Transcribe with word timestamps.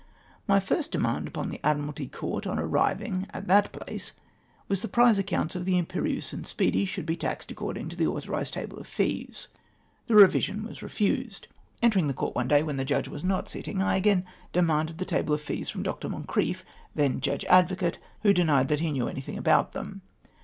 My 0.47 0.59
first 0.59 0.91
demand 0.91 1.27
upon 1.27 1.51
tlie 1.51 1.59
Admiralty 1.63 2.07
Court 2.07 2.47
on 2.47 2.57
ar 2.57 2.65
riving 2.67 3.27
at 3.35 3.45
that 3.45 3.71
place 3.71 4.13
was, 4.67 4.81
that 4.81 4.87
the 4.87 4.91
prize 4.91 5.19
accounts 5.19 5.53
of 5.53 5.63
the 5.63 5.79
Imperieiise 5.79 6.33
and 6.33 6.47
Speedy 6.47 6.85
should 6.85 7.05
be 7.05 7.15
taxed 7.15 7.51
according 7.51 7.87
to 7.89 7.95
the 7.95 8.07
authorised 8.07 8.55
table 8.55 8.79
of 8.79 8.87
fees. 8.87 9.47
This 10.07 10.15
revision 10.17 10.63
was 10.63 10.81
refused. 10.81 11.49
Entering 11.83 12.07
the 12.07 12.15
Court 12.15 12.33
one 12.33 12.47
day 12.47 12.63
when 12.63 12.77
the 12.77 12.83
Judge 12.83 13.09
was 13.09 13.23
not 13.23 13.45
sittmg, 13.45 13.79
I 13.83 13.95
again 13.95 14.25
demanded 14.51 14.97
the 14.97 15.05
table 15.05 15.35
of 15.35 15.41
fees 15.41 15.69
from 15.69 15.83
Dr. 15.83 16.09
MoncriefF, 16.09 16.63
then 16.95 17.21
Judge 17.21 17.45
Advocate, 17.45 17.99
who 18.23 18.33
denied 18.33 18.69
that 18.69 18.79
he 18.79 18.91
knew 18.91 19.07
anything 19.07 19.37
about 19.37 19.73
them. 19.73 20.01